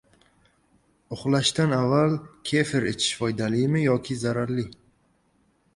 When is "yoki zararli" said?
3.87-4.69